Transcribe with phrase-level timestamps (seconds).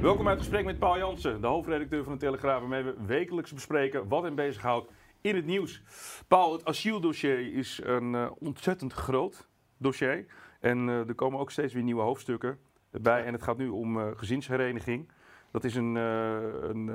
[0.00, 3.52] Welkom uit het gesprek met Paul Jansen, de hoofdredacteur van de Telegraaf, waarmee we wekelijks
[3.52, 5.82] bespreken wat hem bezighoudt in het nieuws.
[6.28, 10.26] Paul, het asieldossier is een uh, ontzettend groot dossier.
[10.60, 12.58] En uh, er komen ook steeds weer nieuwe hoofdstukken
[12.90, 13.24] bij.
[13.24, 15.08] En het gaat nu om uh, gezinshereniging.
[15.50, 16.88] Dat is een, een,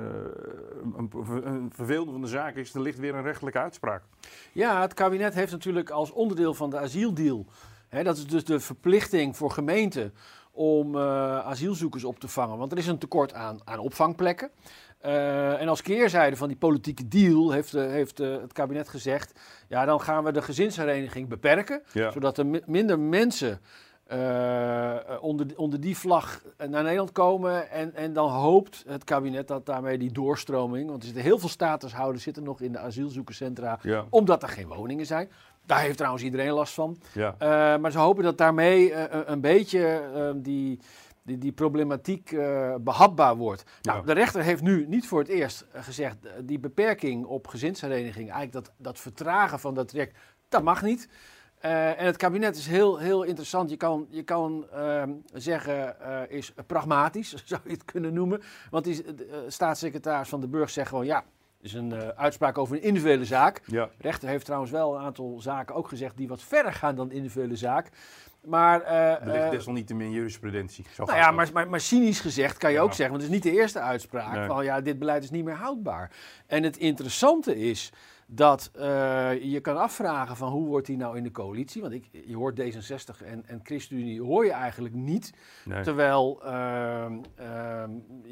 [0.96, 1.10] een,
[1.44, 4.02] een vervelende van de zaak, is er ligt weer een rechtelijke uitspraak.
[4.52, 7.46] Ja, het kabinet heeft natuurlijk als onderdeel van de asieldeal,
[7.88, 10.14] hè, dat is dus de verplichting voor gemeenten
[10.52, 11.02] om uh,
[11.38, 12.58] asielzoekers op te vangen.
[12.58, 14.50] Want er is een tekort aan, aan opvangplekken.
[15.04, 19.84] Uh, en als keerzijde van die politieke deal heeft, uh, heeft het kabinet gezegd: ja,
[19.84, 21.82] dan gaan we de gezinshereniging beperken.
[21.92, 22.10] Ja.
[22.10, 23.60] Zodat er minder mensen
[25.20, 27.70] onder, onder die vlag naar Nederland komen.
[27.70, 30.88] En, en dan hoopt het kabinet dat daarmee die doorstroming.
[30.88, 33.78] Want er zitten heel veel statushouders zitten nog in de asielzoekerscentra.
[33.82, 34.04] Ja.
[34.10, 35.30] Omdat er geen woningen zijn.
[35.66, 36.98] Daar heeft trouwens iedereen last van.
[37.12, 37.34] Ja.
[37.42, 40.80] Uh, maar ze hopen dat daarmee uh, een beetje uh, die,
[41.22, 42.36] die, die, problematiek
[42.80, 43.64] behapbaar wordt.
[43.82, 44.04] Nou, ja.
[44.04, 46.16] de rechter heeft nu niet voor het eerst gezegd...
[46.40, 50.18] die beperking op gezinshereniging, eigenlijk dat, dat vertragen van dat traject...
[50.48, 51.08] dat mag niet.
[51.60, 53.70] en het kabinet is heel, heel interessant.
[53.70, 55.96] Je kan, je kan ehm, zeggen,
[56.30, 58.42] is pragmatisch, zou je het kunnen noemen.
[58.70, 59.04] Want die
[59.46, 61.06] staatssecretaris van de Burg zegt gewoon...
[61.06, 61.24] ja
[61.62, 63.62] is een uh, uitspraak over een individuele zaak.
[63.66, 63.84] Ja.
[63.84, 67.10] De rechter heeft trouwens wel een aantal zaken ook gezegd die wat verder gaan dan
[67.10, 67.90] individuele zaak.
[68.40, 70.84] Maar, uh, er ligt desalniettemin jurisprudentie.
[70.94, 72.82] Zo nou ja, maar, maar, maar, cynisch gezegd kan je ja.
[72.82, 74.46] ook zeggen, want het is niet de eerste uitspraak nee.
[74.46, 76.10] van ja, dit beleid is niet meer houdbaar.
[76.46, 77.92] En het interessante is
[78.26, 78.82] dat uh,
[79.42, 81.82] je kan afvragen van hoe wordt die nou in de coalitie?
[81.82, 85.32] Want ik, je hoort D66 en, en ChristenUnie hoor je eigenlijk niet.
[85.64, 85.82] Nee.
[85.82, 87.06] Terwijl uh,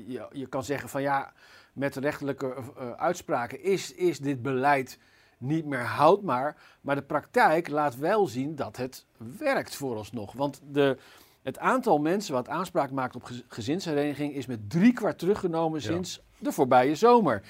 [0.07, 1.33] je, je kan zeggen van ja,
[1.81, 4.99] met rechtelijke uh, uitspraken is, is dit beleid
[5.39, 6.57] niet meer houdbaar.
[6.81, 9.07] Maar de praktijk laat wel zien dat het
[9.39, 10.33] werkt vooralsnog.
[10.33, 10.97] Want de,
[11.43, 16.53] het aantal mensen wat aanspraak maakt op gezinshereniging is met drie kwart teruggenomen sinds de
[16.53, 17.43] voorbije zomer.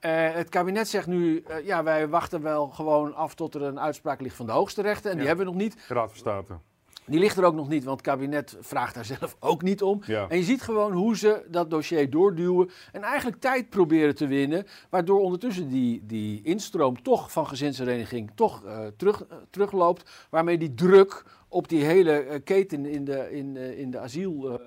[0.00, 3.80] Uh, het kabinet zegt nu, uh, ja, wij wachten wel gewoon af tot er een
[3.80, 5.10] uitspraak ligt van de hoogste rechter.
[5.10, 5.18] En ja.
[5.18, 5.76] die hebben we nog niet.
[5.88, 6.58] Raad van State.
[7.06, 10.02] Die ligt er ook nog niet, want het kabinet vraagt daar zelf ook niet om.
[10.06, 10.28] Ja.
[10.28, 14.66] En je ziet gewoon hoe ze dat dossier doorduwen en eigenlijk tijd proberen te winnen.
[14.90, 20.26] Waardoor ondertussen die, die instroom toch van gezinshereniging toch uh, terug, uh, terugloopt.
[20.30, 24.60] Waarmee die druk op die hele uh, keten in de, in, in de asiel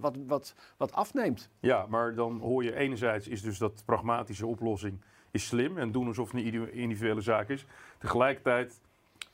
[0.00, 1.48] wat, wat, wat afneemt.
[1.60, 6.06] Ja, maar dan hoor je enerzijds is dus dat pragmatische oplossing is slim en doen
[6.06, 7.66] alsof het een individuele zaak is.
[7.98, 8.80] Tegelijkertijd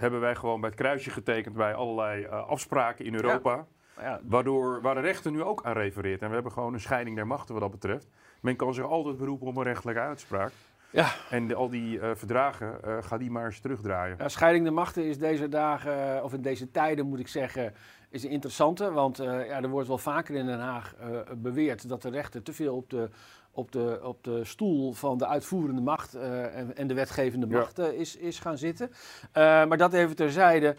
[0.01, 3.55] hebben wij gewoon bij het kruisje getekend bij allerlei uh, afspraken in Europa.
[3.55, 3.67] Ja.
[4.03, 4.21] Ja.
[4.23, 6.23] Waardoor, waar de rechter nu ook aan refereert.
[6.23, 8.09] En we hebben gewoon een scheiding der machten wat dat betreft.
[8.41, 10.53] Men kan zich altijd beroepen op een rechtelijke uitspraak.
[10.91, 11.13] Ja.
[11.31, 14.17] En de, al die uh, verdragen, uh, ga die maar eens terugdraaien.
[14.19, 17.75] Ja, scheiding der machten is deze dagen, of in deze tijden moet ik zeggen,
[18.11, 18.93] is een interessante.
[18.93, 20.95] Want uh, ja, er wordt wel vaker in Den Haag
[21.37, 23.09] beweerd dat de rechter te veel op de
[23.53, 28.17] op de, op de stoel van de uitvoerende macht en, en, de wetgevende macht is,
[28.17, 28.91] is gaan zitten.
[29.33, 30.77] Maar dat even terzijde.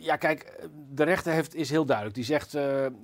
[0.00, 2.16] Ja, kijk, de rechter heeft, is heel duidelijk.
[2.16, 2.52] Die zegt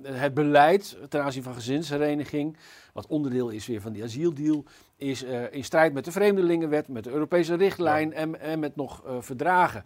[0.03, 2.57] het beleid ten aanzien van gezinshereniging,
[2.93, 4.63] wat onderdeel is weer van die asieldeal,
[4.95, 8.15] is in strijd met de Vreemdelingenwet, met de Europese richtlijn ja.
[8.15, 9.83] en, en met nog verdragen.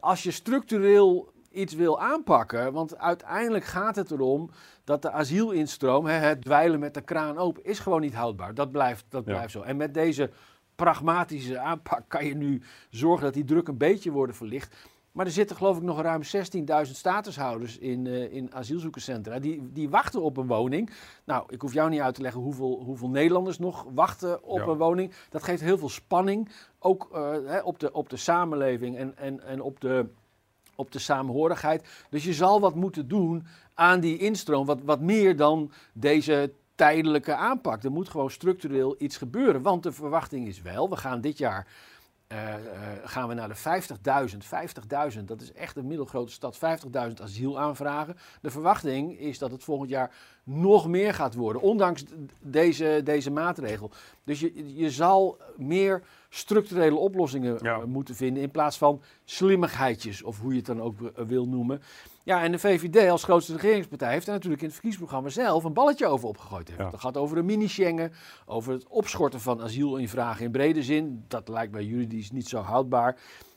[0.00, 2.72] als je structureel iets wil aanpakken.
[2.72, 4.50] Want uiteindelijk gaat het erom
[4.84, 8.54] dat de asielinstroom, het dweilen met de kraan open, is gewoon niet houdbaar.
[8.54, 9.32] Dat blijft, dat ja.
[9.32, 9.62] blijft zo.
[9.62, 10.30] En met deze
[10.74, 14.76] pragmatische aanpak kan je nu zorgen dat die druk een beetje wordt verlicht.
[15.16, 16.22] Maar er zitten geloof ik nog ruim
[16.86, 19.38] 16.000 statushouders in, uh, in asielzoekerscentra.
[19.38, 20.90] Die, die wachten op een woning.
[21.24, 24.64] Nou, ik hoef jou niet uit te leggen hoeveel, hoeveel Nederlanders nog wachten op ja.
[24.64, 25.12] een woning.
[25.30, 26.48] Dat geeft heel veel spanning.
[26.78, 30.06] Ook uh, hè, op, de, op de samenleving en, en, en op de
[30.74, 31.88] op de saamhorigheid.
[32.10, 37.34] Dus je zal wat moeten doen aan die instroom, wat, wat meer dan deze tijdelijke
[37.34, 37.82] aanpak.
[37.82, 41.66] Er moet gewoon structureel iets gebeuren, want de verwachting is wel, we gaan dit jaar
[42.32, 42.54] uh, uh,
[43.04, 45.16] gaan we naar de 50.000.
[45.16, 48.16] 50.000, dat is echt een middelgrote stad, 50.000 asielaanvragen.
[48.40, 50.14] De verwachting is dat het volgend jaar
[50.48, 52.04] nog meer gaat worden, ondanks
[52.40, 53.90] deze, deze maatregel.
[54.24, 57.78] Dus je, je zal meer structurele oplossingen Ja.
[57.78, 61.46] eh, moeten vinden in plaats van slimmigheidjes, of hoe je het dan ook eh, wil
[61.48, 61.82] noemen.
[62.24, 65.72] Ja, en de VVD als grootste regeringspartij heeft daar natuurlijk in het verkiezingsprogramma zelf een
[65.72, 66.72] balletje over opgegooid.
[66.78, 66.90] Ja.
[66.90, 68.12] Het gaat over een mini-Schengen,
[68.46, 71.24] over het opschorten van asielinvragen in brede zin.
[71.28, 73.16] Dat lijkt mij juridisch niet zo houdbaar.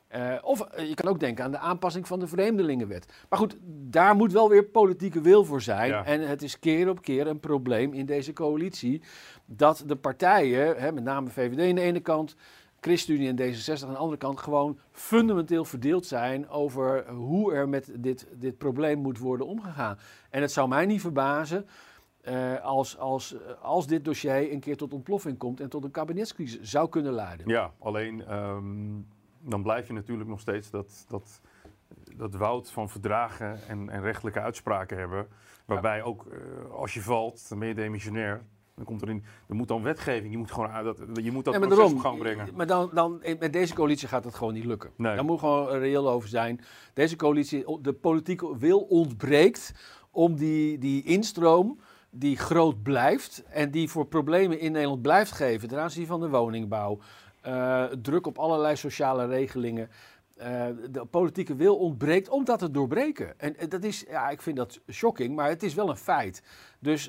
[0.10, 3.26] Eh, of eh, je kan ook denken aan de aanpassing van de Vreemdelingenwet.
[3.30, 5.90] Maar goed, daar moet wel weer politieke wil voor zijn.
[5.90, 6.06] Ja.
[6.06, 9.02] En het is keer op keer een probleem in deze coalitie
[9.46, 12.36] dat de partijen, hè, met name VVD aan de ene kant,
[12.80, 17.92] ChristenUnie en D66 aan de andere kant, gewoon fundamenteel verdeeld zijn over hoe er met
[17.96, 19.98] dit, dit probleem moet worden omgegaan.
[20.30, 21.66] En het zou mij niet verbazen
[22.22, 26.62] eh, als, als, als dit dossier een keer tot ontploffing komt en tot een kabinetscrisis
[26.62, 27.48] zou kunnen leiden.
[27.48, 28.98] Ja, alleen ehm,
[29.42, 31.42] dan blijf je natuurlijk nog steeds dat, dat,
[32.16, 35.28] dat woud van verdragen en, en rechtelijke uitspraken hebben.
[35.66, 38.46] Waarbij ook eh, als je valt, dan ben je demissionair.
[38.76, 41.54] Dan komt er in, er moet dan wetgeving, je moet gewoon dat, je moet dat
[41.54, 42.48] Ja, proces daarom, op gang brengen.
[42.56, 44.92] Maar dan, dan, met deze coalitie gaat het gewoon niet lukken.
[44.96, 45.16] Nee.
[45.16, 46.62] Daar moet gewoon reëel over zijn.
[46.94, 49.74] Deze coalitie, de politieke wil ontbreekt
[50.12, 51.80] om die, die instroom
[52.12, 56.30] die groot blijft en die voor problemen in Nederland blijft geven ten aanzien van de
[56.30, 57.00] woningbouw,
[57.42, 59.90] eh, druk op allerlei sociale regelingen.
[60.38, 63.40] Eh, de politieke wil ontbreekt om dat te doorbreken.
[63.40, 66.44] En eh, dat is, ja, ik vind dat shocking, maar het is wel een feit.
[66.80, 67.04] Dus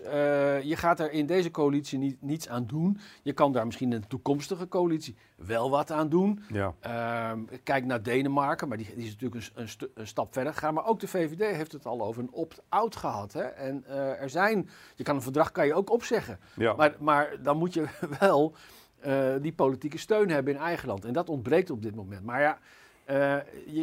[0.62, 2.98] je gaat er in deze coalitie niet, niets aan doen.
[3.22, 6.42] Je kan daar misschien in een toekomstige coalitie wel wat aan doen.
[6.48, 10.74] Ja, Ehm, kijk naar Denemarken, maar die, die is natuurlijk een, een, stap verder gegaan.
[10.74, 13.32] Maar ook de VVD heeft het al over een opt-out gehad.
[13.32, 13.42] Hè?
[13.42, 13.86] En
[14.18, 16.38] er zijn, je kan een verdrag kan je ook opzeggen.
[16.56, 16.74] ja.
[16.74, 17.86] Maar, maar dan moet je
[18.20, 18.54] wel
[19.00, 21.04] eh, die politieke steun hebben in eigen land.
[21.04, 22.24] En dat ontbreekt op dit moment.
[22.24, 22.58] Maar ja,
[23.04, 23.36] eh,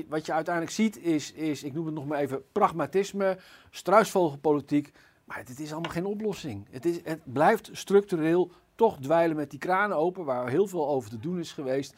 [0.07, 3.37] wat je uiteindelijk ziet is, is, ik noem het nog maar even, pragmatisme,
[3.69, 4.91] struisvogelpolitiek.
[5.23, 6.67] Maar het, is allemaal geen oplossing.
[6.69, 11.09] Het, is, het blijft structureel toch dweilen met die kranen open, waar heel veel over
[11.09, 11.95] te doen is geweest.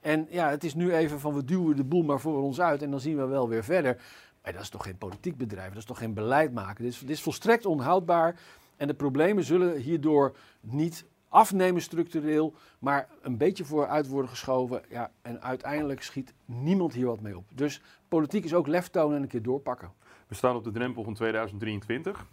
[0.00, 2.82] En ja, het is nu even van we duwen de boel maar voor ons uit
[2.82, 3.96] en dan zien we wel weer verder.
[4.42, 6.84] Maar dat is toch geen politiek bedrijf, dat is toch geen beleid maken.
[6.84, 8.40] Dit is, dit is volstrekt onhoudbaar.
[8.76, 14.82] En de problemen zullen hierdoor niet afnemen structureel, maar een beetje vooruit worden geschoven.
[14.88, 17.44] Ja, en uiteindelijk schiet niemand hier wat mee op.
[17.54, 19.92] Dus politiek is ook lef tonen en een keer doorpakken.
[20.26, 22.26] We staan op de drempel van 2023.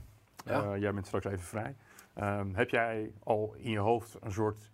[0.45, 0.63] Ja.
[0.63, 1.75] Eh, jij bent straks even vrij.
[2.13, 4.69] Ehm, heb jij al in je hoofd een soort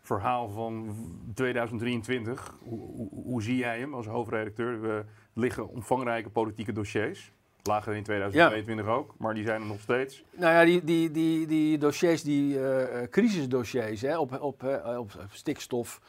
[0.00, 0.96] verhaal van
[1.34, 2.56] 2023?
[2.60, 4.80] Hoe, hoe, hoe zie jij hem als hoofdredacteur?
[4.80, 7.32] We liggen omvangrijke politieke dossiers.
[7.66, 10.24] Lagen er in 2022 ook, maar die zijn er nog steeds.
[10.36, 15.26] Nou ja, die, die, die, die dossiers, die eh, crisisdossiers hè, op, op, eh, op
[15.30, 16.00] stikstof,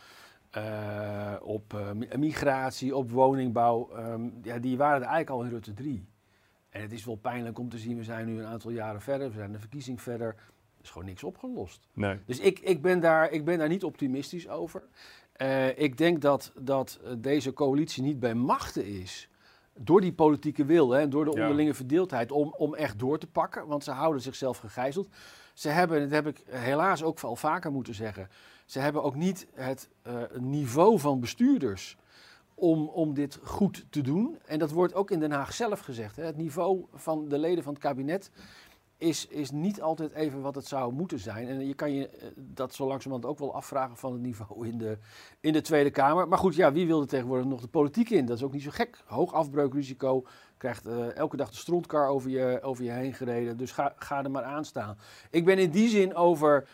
[1.41, 6.05] op mi- migratie, op woningbouw, ehm, ja, die waren er eigenlijk al in Rutte 3.
[6.69, 9.27] En het is wel pijnlijk om te zien, we zijn nu een aantal jaren verder,
[9.29, 10.27] we zijn de verkiezing verder.
[10.27, 11.87] Er is gewoon niks opgelost.
[11.93, 12.17] Nee.
[12.25, 14.83] Dus ik, ik, ben, daar, ik ben daar niet optimistisch over.
[15.75, 19.29] Ik denk dat, dat deze coalitie niet bij machten is.
[19.77, 21.41] Door die politieke wil en door de Ja.
[21.41, 23.67] onderlinge verdeeldheid om, om echt door te pakken.
[23.67, 25.07] Want ze houden zichzelf gegijzeld.
[25.53, 28.29] Ze hebben, dat heb ik helaas ook al vaker moeten zeggen.
[28.65, 31.97] Ze hebben ook niet het eh, niveau van bestuurders
[32.53, 34.37] om, om dit goed te doen.
[34.45, 36.15] En dat wordt ook in Den Haag zelf gezegd.
[36.15, 36.23] Hè.
[36.23, 38.31] Het niveau van de leden van het kabinet
[38.97, 41.47] is, is niet altijd even wat het zou moeten zijn.
[41.47, 44.77] En je kan je eh, dat zo langzamerhand ook wel afvragen van het niveau in
[44.77, 44.97] de,
[45.39, 46.27] in de Tweede Kamer.
[46.27, 48.25] Maar goed, ja, wie wil er tegenwoordig nog de politiek in?
[48.25, 49.03] Dat is ook niet zo gek.
[49.05, 50.25] Hoog afbreukrisico,
[50.57, 53.57] krijgt eh, elke dag de strontkar over je, over je heen gereden.
[53.57, 54.97] Dus ga, ga er maar aan staan.
[55.31, 56.67] Ik ben in die zin over,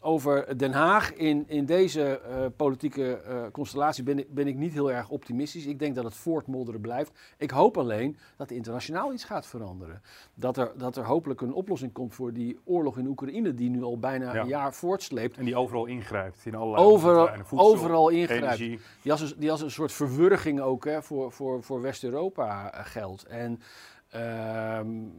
[0.00, 4.72] over Den Haag in, in deze eh, politieke eh, constellatie ben ik, ben ik niet
[4.72, 5.66] heel erg optimistisch.
[5.66, 7.12] Ik denk dat het voortmodderen blijft.
[7.38, 10.02] Ik hoop alleen dat er internationaal iets gaat veranderen.
[10.34, 13.82] Dat er, dat er hopelijk een oplossing komt voor die oorlog in Oekraïne die nu
[13.82, 14.40] al bijna Ja.
[14.40, 15.36] een jaar voortsleept.
[15.36, 17.28] En die overal ingrijpt in allerlei Overal.
[17.44, 18.44] Voedsel, overal ingrijpt.
[18.44, 18.80] Energie.
[19.02, 22.80] Die als, een, die als een soort verwurging ook hè, voor, voor, voor West-Europa eh,
[22.84, 23.24] geldt.
[23.24, 23.60] En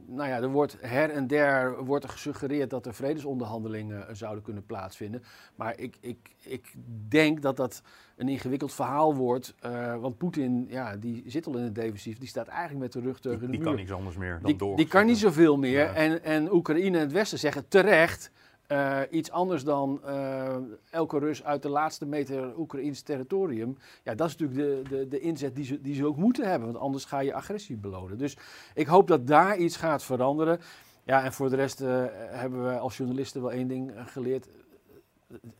[0.05, 4.43] nou ja, er wordt her en der wordt er gesuggereerd dat er vredesonderhandelingen eh, zouden
[4.43, 5.23] kunnen plaatsvinden.
[5.55, 6.73] Maar ik, ik, ik
[7.07, 7.81] denk dat dat
[8.15, 9.55] een ingewikkeld verhaal wordt.
[9.59, 12.17] eh, want Poetin, ja, die zit al in het defensief.
[12.17, 13.67] Die staat eigenlijk met de rug tegen Die, de die muur.
[13.69, 14.75] kan niks anders meer dan Die, door.
[14.77, 15.79] die kan niet zoveel meer.
[15.79, 15.93] Ja.
[15.93, 18.31] En, en Oekraïne en het Westen zeggen terecht
[18.71, 20.55] eh, iets anders dan eh,
[20.89, 23.77] elke Rus uit de laatste meter Oekraïns territorium.
[24.03, 26.67] Ja, dat is natuurlijk de, de, de inzet die ze, die ze ook moeten hebben.
[26.71, 28.17] Want anders ga je agressie belonen.
[28.17, 28.37] Dus
[28.73, 30.59] ik hoop dat daar iets gaat veranderen.
[31.03, 34.47] Ja, en voor de rest eh, hebben we als journalisten wel één ding geleerd.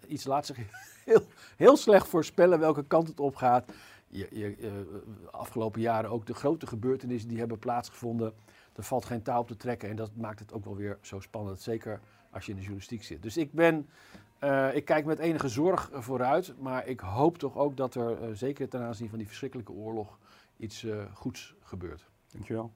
[0.07, 0.57] Iets laat zich
[1.05, 1.21] heel,
[1.55, 3.71] heel slecht voorspellen welke kant het op gaat.
[4.11, 4.71] Je, je, eh,
[5.31, 8.33] afgelopen jaren ook de grote gebeurtenissen die hebben plaatsgevonden.
[8.75, 9.89] Er valt geen touw op te trekken.
[9.89, 11.61] En dat maakt het ook wel weer zo spannend.
[11.61, 11.99] Zeker
[12.29, 13.21] als je in de journalistiek zit.
[13.21, 13.89] Dus ik ben.
[14.39, 18.29] eh, ik kijk met enige zorg vooruit, maar ik hoop toch ook dat er, eh,
[18.33, 20.17] zeker ten aanzien van die verschrikkelijke oorlog,
[20.57, 22.09] iets goeds gebeurt.
[22.31, 22.71] Dankjewel.